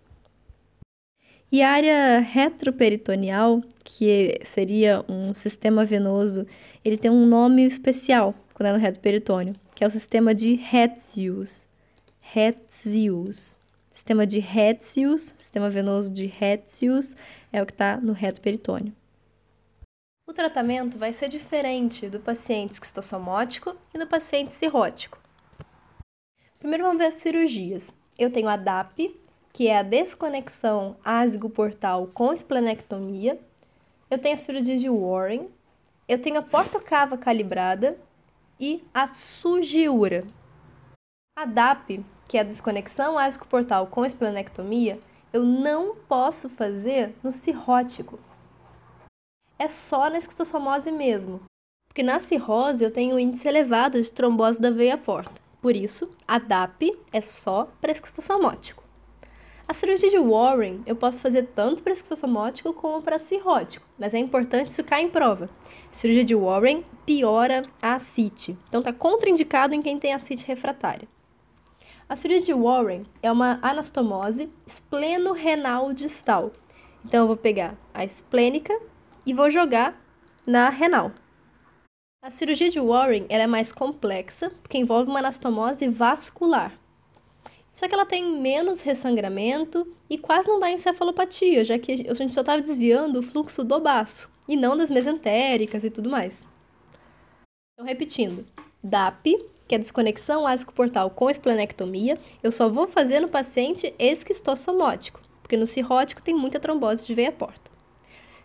E 1.53 1.61
a 1.61 1.71
área 1.71 2.21
retroperitoneal, 2.21 3.61
que 3.85 4.41
seria 4.45 5.05
um 5.07 5.35
sistema 5.35 5.85
venoso, 5.85 6.47
ele 6.83 6.97
tem 6.97 7.11
um 7.11 7.27
nome 7.27 7.67
especial 7.67 8.35
quando 8.55 8.69
é 8.69 8.73
no 8.73 8.79
retroperitônio, 8.79 9.57
que 9.75 9.83
é 9.83 9.87
o 9.87 9.91
sistema 9.91 10.33
de 10.33 10.55
Retzius. 10.55 11.67
Retzius. 12.21 13.59
Sistema 13.93 14.27
de 14.27 14.39
Retzius, 14.39 15.35
sistema 15.37 15.69
venoso 15.69 16.11
de 16.11 16.27
Retzius, 16.27 17.17
é 17.53 17.61
o 17.61 17.67
que 17.67 17.73
está 17.73 17.97
no 17.97 18.13
retroperitônio. 18.13 18.95
O 20.27 20.33
tratamento 20.33 20.99
vai 20.99 21.13
ser 21.13 21.29
diferente 21.29 22.09
do 22.09 22.21
paciente 22.21 22.73
esquistossomótico 22.73 23.77
e 23.93 23.99
do 23.99 24.07
paciente 24.07 24.53
cirrótico. 24.53 25.19
Primeiro 26.59 26.85
vamos 26.85 26.99
ver 26.99 27.09
as 27.09 27.17
cirurgias. 27.17 27.93
Eu 28.19 28.33
tenho 28.33 28.49
a 28.49 28.57
DAP, 28.57 29.21
que 29.53 29.69
é 29.69 29.79
a 29.79 29.83
desconexão 29.83 30.97
ásigo-portal 31.05 32.07
com 32.09 32.33
esplenectomia. 32.33 33.39
Eu 34.11 34.19
tenho 34.19 34.35
a 34.35 34.39
cirurgia 34.39 34.79
de 34.79 34.89
Warren. 34.89 35.49
Eu 36.09 36.21
tenho 36.21 36.39
a 36.39 36.43
portocava 36.43 37.19
calibrada 37.19 37.99
e 38.59 38.85
a 38.93 39.07
sugiura. 39.07 40.25
A 41.37 41.45
DAP, 41.45 42.05
que 42.29 42.39
é 42.39 42.41
a 42.41 42.45
desconexão 42.45 43.19
ásico-portal 43.19 43.87
com 43.89 44.05
esplenectomia, 44.05 45.01
eu 45.33 45.43
não 45.43 45.97
posso 45.97 46.49
fazer 46.49 47.13
no 47.23 47.33
cirrótico. 47.33 48.21
É 49.59 49.67
só 49.67 50.09
na 50.09 50.19
esquistossomose 50.19 50.93
mesmo, 50.93 51.41
porque 51.89 52.05
na 52.05 52.21
cirrose 52.21 52.85
eu 52.85 52.93
tenho 52.93 53.17
um 53.17 53.19
índice 53.19 53.49
elevado 53.49 54.01
de 54.01 54.13
trombose 54.13 54.61
da 54.61 54.71
veia 54.71 54.97
porta. 54.97 55.43
Por 55.61 55.75
isso, 55.75 56.11
a 56.29 56.39
DAP 56.39 56.97
é 57.13 57.21
só 57.21 57.69
para 57.81 57.93
esquistossomótico. 57.93 58.84
A 59.67 59.73
cirurgia 59.73 60.11
de 60.11 60.19
Warren 60.19 60.83
eu 60.85 60.95
posso 60.95 61.19
fazer 61.21 61.49
tanto 61.55 61.83
para 61.83 61.95
esquistossomótico 61.95 62.75
como 62.75 63.01
para 63.01 63.19
cirrótico, 63.19 63.87
mas 63.99 64.13
é 64.13 64.19
importante 64.19 64.69
isso 64.69 64.85
cair 64.85 65.07
em 65.07 65.09
prova. 65.09 65.49
A 65.91 65.95
cirurgia 65.95 66.25
de 66.25 66.35
Warren 66.35 66.85
piora 67.07 67.65
a 67.81 67.95
ascite, 67.95 68.57
então 68.69 68.81
está 68.81 68.93
contraindicado 68.93 69.75
em 69.75 69.81
quem 69.81 69.99
tem 69.99 70.13
ascite 70.13 70.47
refratária. 70.47 71.09
A 72.07 72.15
cirurgia 72.15 72.45
de 72.45 72.53
Warren 72.53 73.05
é 73.23 73.33
uma 73.33 73.59
anastomose 73.63 74.51
espleno-renal 74.67 75.95
distal. 75.95 76.53
Então 77.03 77.23
eu 77.23 77.27
vou 77.27 77.37
pegar 77.37 77.75
a 77.95 78.05
esplênica 78.05 78.79
e 79.25 79.33
vou 79.33 79.49
jogar 79.49 79.99
na 80.47 80.69
renal. 80.69 81.11
A 82.23 82.31
cirurgia 82.31 82.69
de 82.69 82.79
Warren 82.79 83.25
é 83.31 83.47
mais 83.47 83.73
complexa, 83.73 84.51
porque 84.63 84.77
envolve 84.77 85.11
uma 85.11 85.21
anastomose 85.21 85.89
vascular. 85.89 86.73
Só 87.75 87.89
que 87.89 87.95
ela 87.95 88.07
tem 88.07 88.41
menos 88.41 88.81
ressangramento 88.81 89.93
e 90.09 90.17
quase 90.17 90.47
não 90.47 90.61
dá 90.61 90.71
encefalopatia, 90.71 91.65
já 91.65 91.77
que 91.77 92.07
a 92.09 92.15
gente 92.15 92.33
só 92.33 92.41
estava 92.41 92.63
desviando 92.63 93.19
o 93.19 93.23
fluxo 93.23 93.65
do 93.65 93.81
baço 93.81 94.31
e 94.49 94.57
não 94.57 94.77
das 94.77 94.89
mesentéricas 94.89 95.83
e 95.83 95.91
tudo 95.91 96.09
mais. 96.09 96.49
Então, 97.73 97.85
repetindo, 97.85 98.47
DAP, 98.81 99.45
que 99.67 99.75
é 99.75 99.79
desconexão 99.79 100.47
ásico-portal 100.47 101.11
com 101.11 101.29
esplenectomia, 101.29 102.17
eu 102.45 102.53
só 102.53 102.69
vou 102.69 102.87
fazer 102.87 103.19
no 103.19 103.29
paciente 103.29 103.93
esquistossomótico, 103.99 105.21
porque 105.43 105.57
no 105.57 105.67
cirrótico 105.67 106.23
tem 106.23 106.33
muita 106.33 106.61
trombose 106.61 107.05
de 107.05 107.13
veia 107.13 107.33
porta. 107.33 107.73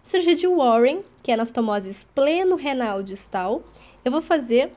Cirurgia 0.01 0.33
de 0.33 0.47
Warren, 0.47 1.03
que 1.21 1.29
é 1.29 1.35
anastomose 1.35 1.87
espleno-renal 1.87 3.03
distal, 3.03 3.61
eu 4.03 4.11
vou 4.11 4.21
fazer 4.21 4.71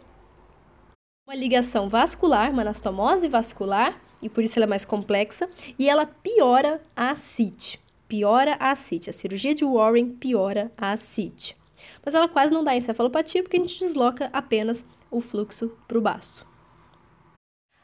uma 1.27 1.35
ligação 1.35 1.89
vascular, 1.89 2.51
uma 2.51 2.61
anastomose 2.61 3.29
vascular, 3.29 3.99
e 4.23 4.29
por 4.29 4.45
isso 4.45 4.59
ela 4.59 4.65
é 4.65 4.69
mais 4.69 4.85
complexa, 4.85 5.49
e 5.79 5.89
ela 5.89 6.07
piora 6.07 6.81
a 6.97 7.11
ascite. 7.11 7.81
Piora 8.09 8.57
a 8.61 8.71
ascite. 8.71 9.11
A 9.11 9.13
cirurgia 9.13 9.55
de 9.55 9.65
Warren 9.65 10.11
piora 10.11 10.71
a 10.77 10.93
ascite. 10.93 11.57
Mas 12.05 12.15
ela 12.15 12.29
quase 12.29 12.53
não 12.53 12.63
dá 12.63 12.77
encefalopatia 12.77 13.43
porque 13.43 13.57
a 13.57 13.61
gente 13.61 13.79
desloca 13.79 14.31
apenas 14.33 14.85
o 15.11 15.21
fluxo 15.21 15.77
para 15.89 15.99
o 15.99 16.01
baço. 16.01 16.47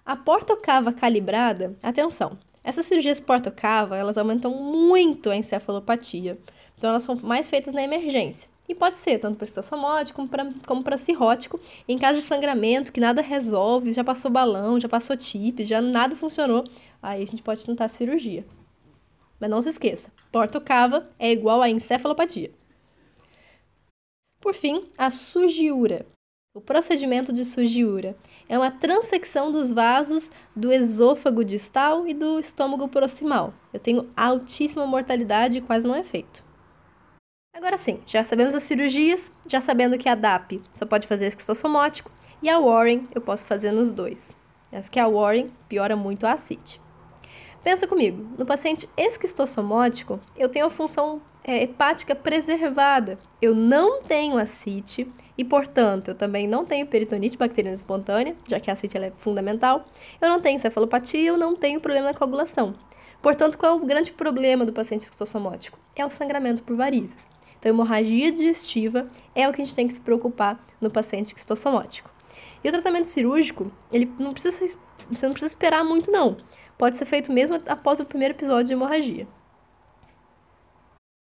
A 0.04 0.16
portocava 0.16 0.92
calibrada, 0.92 1.76
atenção, 1.82 2.38
essas 2.68 2.86
cirurgias 2.86 3.20
portocava, 3.20 3.96
elas 3.96 4.18
aumentam 4.18 4.52
muito 4.52 5.30
a 5.30 5.36
encefalopatia. 5.36 6.38
Então 6.76 6.90
elas 6.90 7.02
são 7.02 7.16
mais 7.16 7.48
feitas 7.48 7.72
na 7.72 7.82
emergência. 7.82 8.48
E 8.68 8.74
pode 8.74 8.98
ser 8.98 9.18
tanto 9.18 9.36
para 9.36 9.46
estossomótico 9.46 10.28
como 10.66 10.84
para 10.84 10.98
cirrótico. 10.98 11.58
Em 11.88 11.98
caso 11.98 12.18
de 12.18 12.24
sangramento, 12.24 12.92
que 12.92 13.00
nada 13.00 13.22
resolve, 13.22 13.92
já 13.92 14.04
passou 14.04 14.30
balão, 14.30 14.78
já 14.78 14.88
passou 14.88 15.16
TIP, 15.16 15.64
já 15.64 15.80
nada 15.80 16.14
funcionou, 16.14 16.64
aí 17.02 17.22
a 17.22 17.26
gente 17.26 17.42
pode 17.42 17.64
tentar 17.64 17.88
cirurgia. 17.88 18.46
Mas 19.40 19.48
não 19.48 19.62
se 19.62 19.70
esqueça, 19.70 20.12
portocava 20.30 21.08
é 21.18 21.32
igual 21.32 21.62
a 21.62 21.70
encefalopatia. 21.70 22.50
Por 24.38 24.54
fim, 24.54 24.86
a 24.98 25.08
sugiura. 25.08 26.04
O 26.54 26.60
procedimento 26.60 27.32
de 27.32 27.44
sugiura 27.44 28.16
é 28.48 28.58
uma 28.58 28.70
transecção 28.70 29.50
dos 29.50 29.70
vasos 29.70 30.30
do 30.54 30.72
esôfago 30.72 31.44
distal 31.44 32.06
e 32.06 32.12
do 32.12 32.38
estômago 32.40 32.88
proximal. 32.88 33.54
Eu 33.72 33.80
tenho 33.80 34.10
altíssima 34.16 34.86
mortalidade 34.86 35.58
e 35.58 35.60
quase 35.60 35.86
não 35.86 35.94
é 35.94 36.02
feito. 36.02 36.47
Agora 37.58 37.76
sim, 37.76 38.00
já 38.06 38.22
sabemos 38.22 38.54
as 38.54 38.62
cirurgias, 38.62 39.32
já 39.48 39.60
sabendo 39.60 39.98
que 39.98 40.08
a 40.08 40.14
DAP 40.14 40.62
só 40.72 40.86
pode 40.86 41.08
fazer 41.08 41.26
esquistossomótico 41.26 42.08
e 42.40 42.48
a 42.48 42.56
Warren 42.56 43.08
eu 43.12 43.20
posso 43.20 43.44
fazer 43.44 43.72
nos 43.72 43.90
dois. 43.90 44.32
Essa 44.70 44.88
que 44.88 45.00
a 45.00 45.08
Warren 45.08 45.50
piora 45.68 45.96
muito 45.96 46.24
a 46.24 46.34
ascite. 46.34 46.80
Pensa 47.64 47.88
comigo, 47.88 48.24
no 48.38 48.46
paciente 48.46 48.88
esquistossomótico, 48.96 50.20
eu 50.36 50.48
tenho 50.48 50.66
a 50.66 50.70
função 50.70 51.20
é, 51.42 51.64
hepática 51.64 52.14
preservada. 52.14 53.18
Eu 53.42 53.56
não 53.56 54.02
tenho 54.02 54.38
ascite 54.38 55.10
e, 55.36 55.44
portanto, 55.44 56.08
eu 56.08 56.14
também 56.14 56.46
não 56.46 56.64
tenho 56.64 56.86
peritonite 56.86 57.36
bacteriana 57.36 57.74
espontânea, 57.74 58.36
já 58.46 58.60
que 58.60 58.70
a 58.70 58.74
ascite 58.74 58.96
é 58.96 59.10
fundamental. 59.16 59.84
Eu 60.20 60.28
não 60.28 60.40
tenho 60.40 60.54
encefalopatia, 60.54 61.28
eu 61.28 61.36
não 61.36 61.56
tenho 61.56 61.80
problema 61.80 62.12
na 62.12 62.14
coagulação. 62.14 62.76
Portanto, 63.20 63.58
qual 63.58 63.72
é 63.72 63.74
o 63.82 63.84
grande 63.84 64.12
problema 64.12 64.64
do 64.64 64.72
paciente 64.72 65.00
esquistossomótico? 65.00 65.76
É 65.96 66.06
o 66.06 66.10
sangramento 66.10 66.62
por 66.62 66.76
varizes. 66.76 67.26
Então, 67.58 67.70
hemorragia 67.70 68.30
digestiva 68.30 69.10
é 69.34 69.48
o 69.48 69.52
que 69.52 69.60
a 69.60 69.64
gente 69.64 69.74
tem 69.74 69.88
que 69.88 69.94
se 69.94 70.00
preocupar 70.00 70.58
no 70.80 70.90
paciente 70.90 71.28
esquistossomótico. 71.28 72.10
E 72.62 72.68
o 72.68 72.72
tratamento 72.72 73.06
cirúrgico, 73.06 73.70
ele 73.92 74.12
não 74.18 74.32
precisa, 74.32 74.78
você 74.96 75.26
não 75.26 75.32
precisa 75.32 75.46
esperar 75.46 75.84
muito 75.84 76.10
não. 76.10 76.36
Pode 76.76 76.96
ser 76.96 77.04
feito 77.04 77.32
mesmo 77.32 77.60
após 77.66 78.00
o 78.00 78.04
primeiro 78.04 78.34
episódio 78.34 78.66
de 78.66 78.72
hemorragia. 78.72 79.26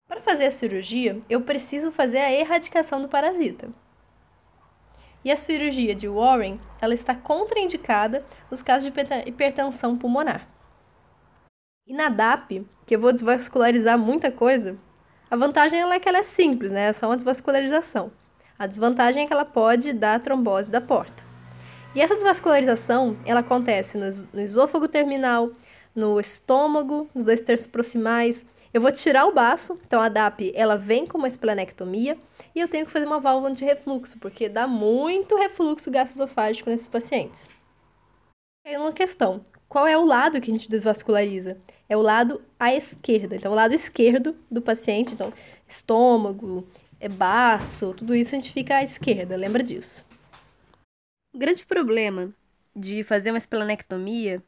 Para 0.08 0.22
fazer 0.22 0.46
a 0.46 0.52
cirurgia, 0.52 1.20
eu 1.30 1.42
preciso 1.42 1.92
fazer 1.92 2.18
a 2.18 2.32
erradicação 2.32 3.02
do 3.02 3.08
parasita. 3.08 3.70
E 5.24 5.32
a 5.32 5.38
cirurgia 5.38 5.94
de 5.94 6.08
Warren, 6.08 6.60
ela 6.82 6.94
está 6.94 7.14
contraindicada 7.14 8.26
nos 8.50 8.64
casos 8.64 8.92
de 8.92 9.00
hipertensão 9.28 9.98
pulmonar. 9.98 10.48
E 11.86 11.94
na 11.94 12.10
DAP, 12.10 12.66
que 12.86 12.96
eu 12.96 13.00
vou 13.00 13.12
desvascularizar 13.12 13.98
muita 13.98 14.32
coisa, 14.32 14.78
a 15.32 15.36
vantagem 15.36 15.80
é 15.80 16.00
que 16.00 16.10
ela 16.10 16.18
é 16.18 16.24
simples, 16.24 16.72
né? 16.72 16.90
É 16.90 16.94
só 16.94 17.08
uma 17.08 17.16
desvascularização. 17.16 18.12
A 18.58 18.66
desvantagem 18.66 19.24
é 19.24 19.28
que 19.28 19.34
ela 19.34 19.46
pode 19.46 19.94
dar 19.94 20.20
trombose 20.20 20.72
da 20.72 20.82
porta. 20.82 21.24
E 21.94 22.02
essa 22.02 22.16
desvascularização, 22.16 23.16
ela 23.26 23.42
acontece 23.42 23.98
no, 23.98 24.06
no 24.34 24.42
esôfago 24.42 24.88
terminal, 24.88 25.52
no 25.96 26.20
estômago, 26.20 27.08
nos 27.14 27.24
dois 27.24 27.42
terços 27.42 27.68
proximais. 27.68 28.44
Eu 28.74 28.82
vou 28.82 28.92
tirar 28.92 29.26
o 29.28 29.34
baço, 29.34 29.80
então 29.86 30.02
a 30.02 30.10
DAP, 30.10 30.52
ela 30.56 30.76
vem 30.76 31.06
com 31.06 31.18
uma 31.18 31.28
esplenectomia 31.28 32.18
e 32.56 32.60
eu 32.60 32.68
tenho 32.68 32.86
que 32.86 32.92
fazer 32.92 33.06
uma 33.06 33.20
válvula 33.20 33.54
de 33.54 33.64
refluxo, 33.64 34.18
porque 34.20 34.50
dá 34.50 34.68
muito 34.68 35.36
refluxo 35.36 35.92
gastroesofágico 35.92 36.70
nesses 36.70 36.88
pacientes. 36.88 37.50
Aí 38.66 38.78
uma 38.78 38.94
questão, 38.94 39.44
qual 39.68 39.88
é 39.88 39.98
o 39.98 40.06
lado 40.06 40.39
que 40.42 40.50
a 40.50 40.54
gente 40.54 40.70
desvasculariza? 40.70 41.58
É 41.88 41.96
o 41.96 42.01
lado 42.01 42.42
à 42.60 42.74
esquerda. 42.74 43.36
Então, 43.36 43.51
o 43.51 43.56
lado 43.56 43.74
esquerdo 43.74 44.36
do 44.50 44.62
paciente, 44.62 45.13
então, 45.13 45.34
estômago, 45.68 46.68
é 47.00 47.08
baço, 47.08 47.94
tudo 47.94 48.16
isso 48.16 48.36
a 48.36 48.38
gente 48.39 48.51
fica 48.51 48.78
à 48.78 48.84
esquerda, 48.84 49.36
lembra 49.36 49.63
disso. 49.63 50.06
O 51.34 51.38
grande 51.38 51.66
problema 51.66 52.34
de 52.75 53.04
fazer 53.04 53.32
uma 53.32 53.38
esplanectomia 53.38 54.44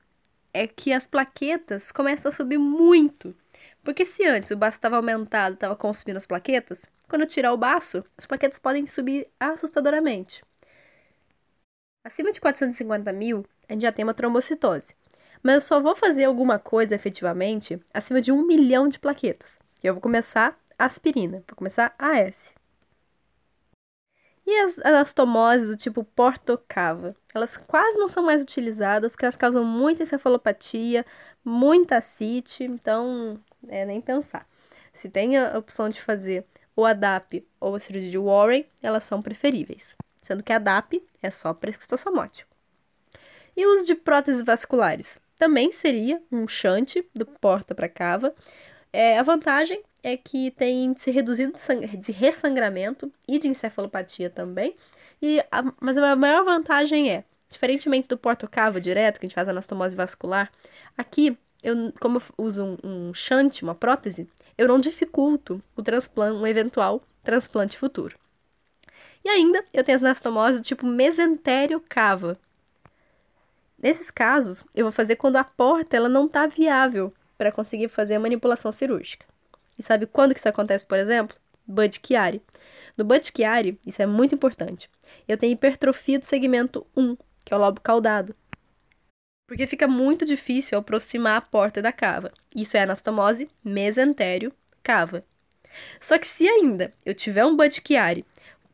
é 0.54 0.68
que 0.68 0.92
as 0.92 1.06
plaquetas 1.06 1.92
começam 1.92 2.30
a 2.30 2.34
subir 2.34 2.58
muito. 2.58 3.36
Porque 3.84 4.06
se 4.06 4.26
antes 4.26 4.52
o 4.52 4.58
baço 4.58 4.78
estava 4.78 4.98
aumentado, 4.98 5.54
estava 5.54 5.76
consumindo 5.76 6.18
as 6.18 6.26
plaquetas, 6.26 6.82
quando 7.08 7.22
eu 7.22 7.28
tirar 7.28 7.54
o 7.54 7.58
baço, 7.58 8.04
as 8.18 8.26
plaquetas 8.26 8.60
podem 8.60 8.86
subir 8.88 9.28
assustadoramente. 9.40 10.44
Acima 12.04 12.32
de 12.32 12.42
450 12.42 13.14
mil, 13.14 13.46
a 13.70 13.74
gente 13.74 13.84
já 13.84 13.92
tem 13.92 14.04
uma 14.04 14.14
trombocitose. 14.14 14.96
Mas 15.44 15.56
eu 15.56 15.62
só 15.62 15.80
vou 15.80 15.96
fazer 15.96 16.24
alguma 16.24 16.58
coisa 16.58 16.96
efetivamente 16.96 17.80
acima 17.94 18.20
de 18.20 18.32
um 18.32 18.46
milhão 18.46 18.88
de 18.88 19.00
plaquetas. 19.00 19.60
Eu 19.84 19.94
vou 19.94 20.02
começar 20.02 20.60
aspirina, 20.78 21.44
vou 21.48 21.56
começar 21.56 21.94
AS. 22.00 22.56
E 24.46 24.60
as 24.62 24.80
anastomoses 24.80 25.70
do 25.70 25.78
tipo 25.78 26.04
portocava? 26.04 27.16
Elas 27.34 27.56
quase 27.56 27.98
não 27.98 28.08
são 28.08 28.24
mais 28.24 28.42
utilizadas 28.42 29.12
porque 29.12 29.26
elas 29.26 29.38
causam 29.38 29.64
muita 29.64 30.04
encefalopatia, 30.04 31.06
muita 31.46 31.98
ascite, 31.98 32.64
então 32.64 33.40
é 33.68 33.86
nem 33.86 34.02
pensar. 34.02 34.48
se 34.94 35.10
tem 35.10 35.38
a 35.38 35.58
opção 35.58 35.90
de 35.90 36.02
fazer 36.02 36.46
o 36.76 36.86
ADAP 36.86 37.46
ou 37.60 37.76
a 37.76 37.80
cirurgia 37.80 38.12
de 38.12 38.18
Warren, 38.18 38.66
elas 38.82 39.04
são 39.04 39.22
preferíveis, 39.22 39.96
sendo 40.22 40.44
que 40.44 40.54
a 40.54 40.58
ADAP 40.58 41.04
é 41.22 41.32
só 41.32 41.54
para 41.54 41.70
esquistossomótico. 41.70 42.50
E 43.56 43.66
o 43.66 43.76
uso 43.76 43.86
de 43.86 43.96
próteses 43.96 44.44
vasculares? 44.44 45.20
Também 45.38 45.74
seria 45.74 46.22
um 46.32 46.48
shunt 46.48 47.04
do 47.14 47.26
porta 47.26 47.74
para 47.74 47.90
cava. 47.90 48.34
É, 48.94 49.18
a 49.18 49.24
vantagem 49.24 49.82
é 50.04 50.16
que 50.16 50.52
tem 50.52 50.86
índice 50.86 51.12
reduzido 51.12 51.54
de 52.00 52.12
ressangramento 52.12 53.12
e 53.28 53.40
de 53.40 53.48
encefalopatia 53.48 54.30
também. 54.30 54.76
E 55.22 55.40
a, 55.52 55.64
mas 55.80 55.98
a 55.98 56.16
maior 56.16 56.44
vantagem 56.44 57.12
é, 57.12 57.24
diferentemente 57.50 58.08
do 58.08 58.18
porta-cava 58.18 58.80
direto, 58.80 59.20
que 59.20 59.26
a 59.26 59.28
gente 59.30 59.36
faz 59.36 59.48
anastomose 59.48 59.96
vascular, 59.96 60.52
aqui, 60.98 61.38
eu, 61.62 61.94
como 62.00 62.18
eu 62.18 62.24
uso 62.38 62.64
um, 62.64 62.78
um 62.84 63.14
shunt, 63.14 63.62
uma 63.62 63.76
prótese, 63.76 64.28
eu 64.58 64.68
não 64.68 64.80
dificulto 64.80 65.62
o 65.76 65.84
transplante, 65.84 66.38
um 66.38 66.48
eventual 66.48 67.02
transplante 67.24 67.78
futuro. 67.78 68.16
E 69.24 69.30
ainda, 69.30 69.64
eu 69.74 69.84
tenho 69.84 69.98
as 69.98 70.04
anastomoses 70.04 70.60
do 70.60 70.64
tipo 70.64 70.86
mesentério 70.86 71.84
cava, 71.88 72.40
Nesses 73.82 74.12
casos, 74.12 74.64
eu 74.76 74.86
vou 74.86 74.92
fazer 74.92 75.16
quando 75.16 75.38
a 75.38 75.44
porta 75.44 75.98
ela 75.98 76.08
não 76.08 76.28
está 76.28 76.46
viável 76.46 77.12
para 77.36 77.52
conseguir 77.52 77.88
fazer 77.88 78.14
a 78.14 78.20
manipulação 78.20 78.72
cirúrgica. 78.72 79.26
E 79.78 79.82
sabe 79.82 80.06
quando 80.06 80.34
que 80.34 80.40
isso 80.40 80.48
acontece, 80.48 80.86
por 80.86 81.00
exemplo? 81.00 81.36
Bud 81.66 82.00
Chiari. 82.06 82.44
No 82.96 83.04
Bud 83.04 83.26
Chiari, 83.36 83.80
isso 83.84 84.00
é 84.00 84.06
muito 84.06 84.36
importante. 84.36 84.88
Eu 85.28 85.36
tenho 85.36 85.54
hipertrofia 85.54 86.20
do 86.20 86.26
segmento 86.26 86.86
1, 86.96 87.18
que 87.44 87.52
é 87.52 87.58
o 87.58 87.60
lobo 87.60 87.82
caudado. 87.82 88.36
Porque 89.48 89.66
fica 89.66 89.88
muito 89.88 90.26
difícil 90.26 90.78
aproximar 90.78 91.38
a 91.38 91.42
porta 91.42 91.82
da 91.82 91.92
cava. 91.92 92.32
Isso 92.56 92.78
é 92.78 92.82
anastomose 92.82 93.50
mesentério 93.64 94.54
cava. 94.84 95.26
Só 96.00 96.20
que 96.20 96.28
se 96.28 96.48
ainda 96.48 96.94
eu 97.04 97.16
tiver 97.16 97.46
um 97.46 97.56
Bud 97.56 97.82
Chiari 97.84 98.24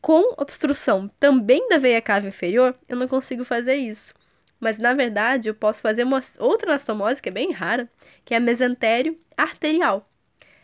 com 0.00 0.34
obstrução 0.36 1.08
também 1.20 1.68
da 1.68 1.78
veia 1.78 2.00
cava 2.00 2.26
inferior, 2.26 2.74
eu 2.88 2.96
não 2.96 3.08
consigo 3.08 3.44
fazer 3.44 3.76
isso. 3.76 4.14
Mas 4.60 4.78
na 4.78 4.94
verdade 4.94 5.48
eu 5.48 5.54
posso 5.54 5.80
fazer 5.80 6.04
uma 6.04 6.22
outra 6.38 6.70
anastomose 6.70 7.22
que 7.22 7.28
é 7.28 7.32
bem 7.32 7.52
rara, 7.52 7.88
que 8.24 8.34
é 8.34 8.36
a 8.36 8.40
mesentério 8.40 9.18
arterial. 9.36 10.08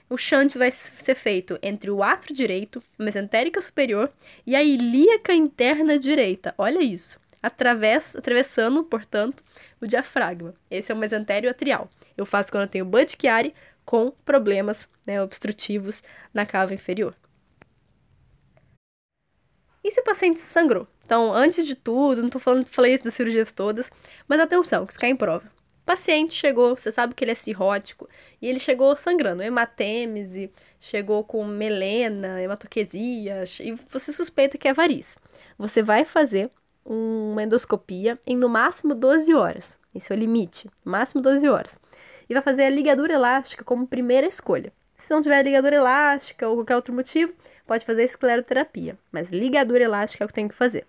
O 0.09 0.17
shunt 0.17 0.57
vai 0.57 0.71
ser 0.71 1.15
feito 1.15 1.59
entre 1.63 1.91
o 1.91 2.03
átrio 2.03 2.35
direito, 2.35 2.83
a 2.99 3.03
mesentérica 3.03 3.61
superior 3.61 4.13
e 4.47 4.55
a 4.55 4.63
ilíaca 4.63 5.33
interna 5.33 5.99
direita. 5.99 6.55
Olha 6.59 6.81
isso. 6.81 7.19
Atravessando, 7.43 8.85
portanto, 8.85 9.43
o 9.81 9.87
diafragma. 9.87 10.55
Esse 10.71 10.93
é 10.93 10.95
o 10.95 10.99
mesentério 10.99 11.51
atrial. 11.51 11.91
Eu 12.17 12.25
faço 12.25 12.51
quando 12.51 12.65
eu 12.65 12.69
tenho 12.69 12.85
Budd 12.85 13.17
Chiari 13.21 13.55
com 13.85 14.13
problemas 14.25 14.89
né, 15.07 15.23
obstrutivos 15.23 16.03
na 16.33 16.47
cava 16.47 16.75
inferior. 16.75 17.15
E 19.85 19.91
se 19.91 20.01
o 20.01 20.05
paciente 20.05 20.41
sangrou? 20.41 20.89
Então, 21.05 21.31
antes 21.31 21.67
de 21.67 21.75
tudo, 21.75 22.23
não 22.23 22.31
tô 22.31 22.39
falando, 22.39 22.65
falei 22.67 22.95
isso 22.95 23.05
das 23.05 23.13
cirurgias 23.13 23.53
todas, 23.53 23.91
mas 24.27 24.41
atenção, 24.41 24.87
que 24.87 24.93
isso 24.93 25.01
cai 25.01 25.11
em 25.11 25.17
prova. 25.17 25.45
O 25.83 25.85
paciente 25.85 26.33
chegou, 26.33 26.75
você 26.75 26.91
sabe 26.91 27.15
que 27.15 27.23
ele 27.23 27.33
é 27.33 27.35
cirrótico, 27.35 28.09
e 28.41 28.49
ele 28.49 28.59
chegou 28.59 28.97
sangrando, 28.97 29.43
hematêmese, 29.43 30.51
chegou 30.81 31.23
com 31.23 31.45
melena, 31.45 32.41
hematoquesia, 32.41 33.45
e 33.61 33.73
você 33.91 34.11
suspeita 34.11 34.57
que 34.57 34.67
é 34.67 34.73
variz. 34.73 35.19
Você 35.59 35.83
vai 35.83 36.07
fazer 36.07 36.51
uma 36.83 37.43
endoscopia 37.43 38.19
em 38.27 38.35
no 38.35 38.49
máximo 38.49 38.95
12 38.95 39.35
horas. 39.35 39.79
Esse 39.95 40.11
é 40.11 40.17
o 40.17 40.19
limite, 40.19 40.71
no 40.83 40.93
máximo 40.93 41.21
12 41.21 41.47
horas. 41.47 41.79
E 42.27 42.33
vai 42.33 42.43
fazer 42.43 42.65
a 42.65 42.71
ligadura 42.71 43.13
elástica 43.13 43.63
como 43.63 43.87
primeira 43.87 44.27
escolha. 44.27 44.73
Se 45.05 45.13
não 45.13 45.21
tiver 45.21 45.43
ligadura 45.43 45.77
elástica 45.77 46.49
ou 46.49 46.57
qualquer 46.57 46.77
outro 46.77 46.95
motivo, 46.95 47.35
pode 47.67 47.85
fazer 47.85 48.05
escleroterapia, 48.05 48.99
mas 49.13 49.31
ligadura 49.31 49.85
elástica 49.85 50.25
é 50.25 50.27
o 50.27 50.29
que 50.29 50.33
tem 50.33 50.49
que 50.49 50.55
fazer. 50.55 50.87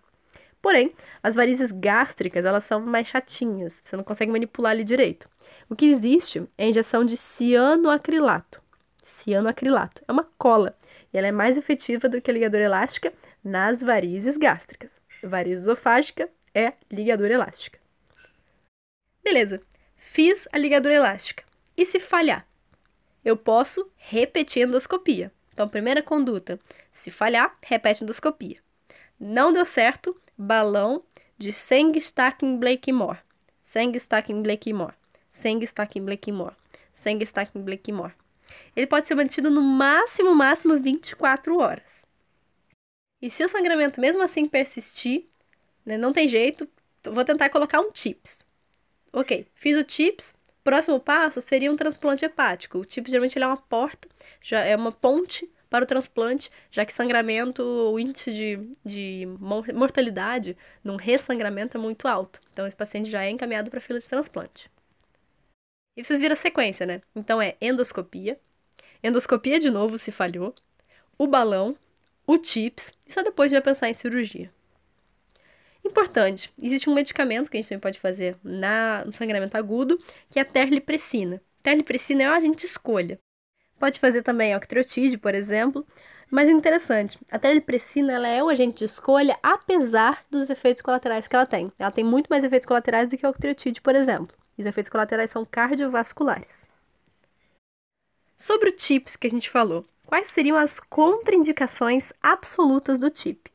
Porém, 0.61 0.95
as 1.21 1.35
varizes 1.35 1.69
gástricas, 1.73 2.45
elas 2.45 2.63
são 2.63 2.79
mais 2.79 3.09
chatinhas, 3.09 3.81
você 3.83 3.97
não 3.97 4.05
consegue 4.05 4.31
manipular 4.31 4.71
ali 4.71 4.85
direito. 4.85 5.29
O 5.69 5.75
que 5.75 5.87
existe 5.87 6.47
é 6.57 6.63
a 6.63 6.69
injeção 6.69 7.03
de 7.03 7.17
cianoacrilato. 7.17 8.61
Cianoacrilato 9.03 10.01
é 10.07 10.11
uma 10.13 10.23
cola 10.37 10.77
e 11.13 11.17
ela 11.17 11.27
é 11.27 11.31
mais 11.33 11.57
efetiva 11.57 12.07
do 12.07 12.21
que 12.21 12.31
a 12.31 12.33
ligadura 12.33 12.63
elástica 12.63 13.11
nas 13.43 13.81
varizes 13.81 14.37
gástricas. 14.37 14.97
Variz 15.21 15.63
esofágica 15.63 16.29
é 16.53 16.71
ligadura 16.89 17.33
elástica. 17.33 17.77
Beleza, 19.21 19.61
fiz 19.97 20.47
a 20.53 20.57
ligadura 20.57 20.93
elástica. 20.93 21.43
E 21.75 21.85
se 21.85 21.99
falhar? 21.99 22.47
Eu 23.25 23.35
posso 23.35 23.89
repetir 23.97 24.67
endoscopia. 24.67 25.31
Então, 25.51 25.67
primeira 25.67 26.03
conduta: 26.03 26.59
se 26.93 27.09
falhar, 27.09 27.57
repete 27.63 28.03
endoscopia. 28.03 28.59
Não 29.19 29.51
deu 29.51 29.65
certo, 29.65 30.15
balão 30.37 31.03
de 31.35 31.51
Sengstacken 31.51 32.57
Blakemore. 32.57 33.19
Sengstacken 33.63 34.43
Blakemore. 34.43 34.93
Sengstacken 35.31 36.05
Blakemore. 36.05 36.55
Sengstacken 36.93 37.63
Blakemore. 37.63 38.13
Ele 38.75 38.85
pode 38.85 39.07
ser 39.07 39.15
mantido 39.15 39.49
no 39.49 39.61
máximo, 39.61 40.35
máximo 40.35 40.77
24 40.77 41.57
horas. 41.57 42.05
E 43.21 43.29
se 43.29 43.43
o 43.43 43.49
sangramento 43.49 43.99
mesmo 43.99 44.21
assim 44.21 44.47
persistir, 44.47 45.25
né, 45.83 45.97
não 45.97 46.13
tem 46.13 46.29
jeito, 46.29 46.69
vou 47.03 47.25
tentar 47.25 47.49
colocar 47.49 47.79
um 47.79 47.91
TIPS. 47.91 48.45
Ok, 49.11 49.47
fiz 49.55 49.77
o 49.77 49.83
TIPS, 49.83 50.34
Próximo 50.65 50.99
passo 50.99 51.39
seria 51.41 51.71
um 51.71 51.75
transplante 51.75 52.25
hepático. 52.25 52.79
O 52.79 52.85
tipo 52.85 53.07
geralmente 53.07 53.37
é 53.37 53.45
uma 53.45 53.55
porta, 53.55 54.09
já 54.41 54.61
é 54.61 54.75
uma 54.75 54.91
ponte 54.91 55.47
para 55.69 55.83
o 55.83 55.87
transplante, 55.87 56.51
já 56.71 56.83
que 56.83 56.91
sangramento, 56.91 57.61
o 57.61 57.99
índice 57.99 58.33
de, 58.33 58.71
de 58.83 59.27
mortalidade 59.75 60.57
num 60.83 60.95
ressangramento 60.95 61.77
é 61.77 61.79
muito 61.79 62.07
alto. 62.07 62.41
Então, 62.51 62.65
esse 62.65 62.75
paciente 62.75 63.11
já 63.11 63.23
é 63.23 63.29
encaminhado 63.29 63.69
para 63.69 63.77
a 63.77 63.81
fila 63.81 63.99
de 63.99 64.09
transplante. 64.09 64.71
E 65.95 66.03
vocês 66.03 66.19
viram 66.19 66.33
a 66.33 66.35
sequência, 66.35 66.83
né? 66.83 66.99
Então, 67.15 67.39
é 67.39 67.55
endoscopia, 67.61 68.39
endoscopia 69.03 69.59
de 69.59 69.69
novo 69.69 69.99
se 69.99 70.11
falhou, 70.11 70.55
o 71.15 71.27
balão, 71.27 71.77
o 72.25 72.39
TIPS, 72.39 72.91
e 73.05 73.13
só 73.13 73.21
depois 73.21 73.51
vai 73.51 73.61
pensar 73.61 73.87
em 73.87 73.93
cirurgia. 73.93 74.51
Importante, 75.85 76.51
existe 76.59 76.89
um 76.89 76.95
medicamento 76.95 77.49
que 77.49 77.57
a 77.57 77.61
gente 77.61 77.69
também 77.69 77.79
pode 77.79 77.99
fazer 77.99 78.35
na, 78.43 79.05
no 79.05 79.13
sangramento 79.13 79.55
agudo, 79.55 79.99
que 80.31 80.39
é 80.39 80.41
a 80.41 80.45
terlipressina. 80.45 81.39
Terlipressina 81.61 82.23
é 82.23 82.27
uma 82.27 82.37
agente 82.37 82.65
escolha. 82.65 83.19
Pode 83.79 83.99
fazer 83.99 84.23
também 84.23 84.55
octreotide, 84.55 85.15
por 85.17 85.35
exemplo, 85.35 85.85
mas 86.31 86.49
é 86.49 86.51
interessante, 86.51 87.19
a 87.29 87.37
terlipressina 87.37 88.13
ela 88.13 88.27
é 88.27 88.43
um 88.43 88.49
agente 88.49 88.79
de 88.79 88.85
escolha 88.85 89.37
apesar 89.43 90.25
dos 90.29 90.49
efeitos 90.49 90.81
colaterais 90.81 91.27
que 91.27 91.35
ela 91.35 91.45
tem. 91.45 91.71
Ela 91.77 91.91
tem 91.91 92.03
muito 92.03 92.27
mais 92.29 92.43
efeitos 92.43 92.65
colaterais 92.65 93.07
do 93.07 93.15
que 93.15 93.25
a 93.25 93.29
octreotide, 93.29 93.79
por 93.79 93.93
exemplo. 93.93 94.35
Os 94.57 94.65
efeitos 94.65 94.89
colaterais 94.89 95.29
são 95.29 95.45
cardiovasculares. 95.45 96.65
Sobre 98.39 98.69
o 98.69 98.75
TIPS 98.75 99.15
que 99.15 99.27
a 99.27 99.29
gente 99.29 99.51
falou, 99.51 99.85
quais 100.05 100.29
seriam 100.29 100.57
as 100.57 100.79
contraindicações 100.79 102.11
absolutas 102.23 102.97
do 102.97 103.11
TIP? 103.11 103.51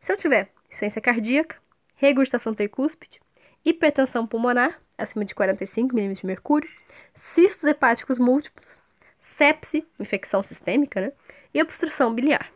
Se 0.00 0.12
eu 0.12 0.16
tiver 0.16 0.52
insuficiência 0.68 1.00
cardíaca, 1.00 1.56
regurgitação 1.96 2.54
tricúspide, 2.54 3.20
hipertensão 3.64 4.26
pulmonar, 4.26 4.80
acima 4.96 5.24
de 5.24 5.34
45 5.34 5.94
mm 5.94 6.12
de 6.14 6.26
mercúrio, 6.26 6.70
cistos 7.14 7.64
hepáticos 7.64 8.18
múltiplos, 8.18 8.82
sepse, 9.18 9.86
infecção 9.98 10.42
sistêmica, 10.42 11.00
né? 11.00 11.12
E 11.52 11.62
obstrução 11.62 12.14
biliar. 12.14 12.52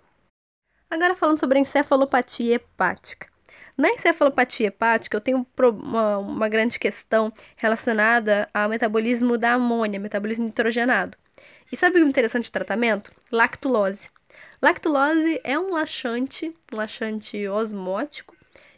Agora 0.90 1.16
falando 1.16 1.40
sobre 1.40 1.59
encefalopatia 1.59 2.57
hepática. 2.57 3.33
Na 3.77 3.88
encefalopatia 3.88 4.66
hepática, 4.66 5.16
eu 5.16 5.20
tenho 5.20 5.46
uma, 5.59 6.18
uma 6.18 6.48
grande 6.48 6.79
questão 6.79 7.33
relacionada 7.57 8.48
ao 8.53 8.68
metabolismo 8.68 9.38
da 9.38 9.55
amônia, 9.55 9.98
metabolismo 9.98 10.44
nitrogenado. 10.44 11.16
E 11.70 11.77
sabe 11.77 11.98
o 11.98 12.07
interessante 12.07 12.53
tratamento? 12.53 13.11
Lactulose. 13.31 14.11
Lactulose 14.62 15.40
é 15.42 15.59
um 15.59 15.72
laxante, 15.72 16.55
um 16.72 16.77
laxante 16.77 17.48
osmótico, 17.48 18.37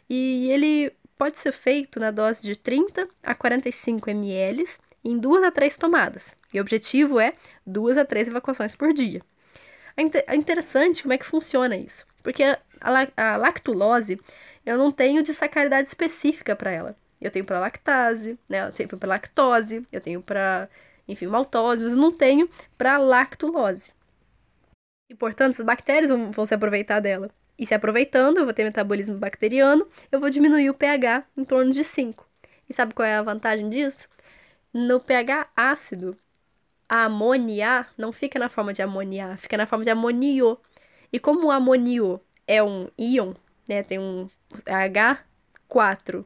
e 0.09 0.49
ele 0.49 0.91
pode 1.15 1.37
ser 1.37 1.51
feito 1.51 1.99
na 1.99 2.09
dose 2.09 2.41
de 2.41 2.55
30 2.55 3.07
a 3.21 3.35
45 3.35 4.09
ml 4.09 4.65
em 5.03 5.19
duas 5.19 5.43
a 5.43 5.51
três 5.51 5.77
tomadas. 5.77 6.33
E 6.51 6.57
o 6.57 6.61
objetivo 6.61 7.19
é 7.19 7.35
duas 7.63 7.99
a 7.99 8.03
três 8.03 8.27
evacuações 8.27 8.75
por 8.75 8.91
dia. 8.93 9.21
É 9.95 10.35
interessante 10.35 11.03
como 11.03 11.13
é 11.13 11.19
que 11.19 11.25
funciona 11.25 11.77
isso, 11.77 12.03
porque 12.23 12.43
a, 12.81 13.37
lactulose 13.37 14.19
eu 14.65 14.79
não 14.79 14.91
tenho 14.91 15.21
de 15.21 15.35
sacraridade 15.35 15.87
específica 15.87 16.55
para 16.55 16.71
ela. 16.71 16.97
Eu 17.21 17.29
tenho 17.29 17.45
para 17.45 17.59
lactase, 17.59 18.39
né? 18.49 18.67
Eu 18.67 18.71
tenho 18.71 18.89
para 18.89 19.07
lactose, 19.07 19.85
eu 19.91 20.01
tenho 20.01 20.21
para, 20.21 20.67
enfim, 21.07 21.27
maltose, 21.27 21.83
mas 21.83 21.91
eu 21.91 21.97
não 21.99 22.11
tenho 22.11 22.49
para 22.75 22.97
lactulose. 22.97 23.94
E, 25.09 25.15
portanto, 25.15 25.59
as 25.59 25.65
bactérias 25.65 26.09
vão, 26.09 26.31
vão 26.31 26.45
se 26.45 26.53
aproveitar 26.53 26.99
dela. 26.99 27.29
E 27.57 27.65
se 27.65 27.73
aproveitando, 27.73 28.37
eu 28.37 28.45
vou 28.45 28.53
ter 28.53 28.63
metabolismo 28.63 29.17
bacteriano, 29.17 29.87
eu 30.11 30.19
vou 30.19 30.29
diminuir 30.29 30.69
o 30.69 30.73
pH 30.73 31.25
em 31.37 31.45
torno 31.45 31.71
de 31.71 31.83
5. 31.83 32.27
E 32.69 32.73
sabe 32.73 32.93
qual 32.93 33.07
é 33.07 33.15
a 33.15 33.23
vantagem 33.23 33.69
disso? 33.69 34.07
No 34.73 34.99
pH 34.99 35.47
ácido, 35.55 36.17
a 36.89 37.05
amônia 37.05 37.87
não 37.97 38.11
fica 38.11 38.37
na 38.39 38.49
forma 38.49 38.73
de 38.73 38.81
amoniá, 38.81 39.37
fica 39.37 39.57
na 39.57 39.65
forma 39.65 39.85
de 39.85 39.91
amonio. 39.91 40.59
E 41.13 41.19
como 41.19 41.47
o 41.47 41.51
amonio 41.51 42.19
é 42.47 42.61
um 42.61 42.89
íon, 42.97 43.33
né, 43.69 43.83
tem 43.83 43.99
um 43.99 44.29
H4+, 44.65 46.25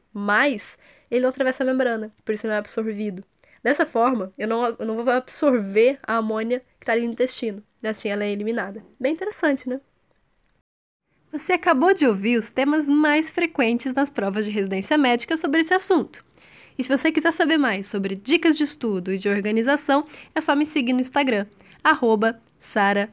ele 1.10 1.20
não 1.20 1.28
atravessa 1.30 1.62
a 1.62 1.66
membrana, 1.66 2.12
por 2.24 2.34
isso 2.34 2.46
não 2.46 2.54
é 2.54 2.58
absorvido. 2.58 3.24
Dessa 3.62 3.84
forma, 3.86 4.32
eu 4.38 4.48
não, 4.48 4.64
eu 4.66 4.86
não 4.86 4.96
vou 4.96 5.10
absorver 5.10 5.98
a 6.02 6.16
amônia 6.16 6.62
que 6.80 6.84
está 6.84 6.92
ali 6.92 7.06
no 7.06 7.12
intestino. 7.12 7.62
Assim 7.82 8.08
ela 8.08 8.24
é 8.24 8.30
eliminada. 8.30 8.82
Bem 8.98 9.12
interessante, 9.12 9.68
né? 9.68 9.80
Você 11.30 11.52
acabou 11.52 11.94
de 11.94 12.06
ouvir 12.06 12.36
os 12.36 12.50
temas 12.50 12.88
mais 12.88 13.30
frequentes 13.30 13.94
nas 13.94 14.10
provas 14.10 14.44
de 14.44 14.50
residência 14.50 14.98
médica 14.98 15.36
sobre 15.36 15.60
esse 15.60 15.72
assunto. 15.72 16.24
E 16.76 16.82
se 16.82 16.88
você 16.88 17.12
quiser 17.12 17.32
saber 17.32 17.58
mais 17.58 17.86
sobre 17.86 18.16
dicas 18.16 18.56
de 18.56 18.64
estudo 18.64 19.12
e 19.12 19.18
de 19.18 19.28
organização, 19.28 20.04
é 20.34 20.40
só 20.40 20.56
me 20.56 20.66
seguir 20.66 20.92
no 20.92 21.00
Instagram, 21.00 21.46
arroba 21.84 22.40
Sara. 22.58 23.12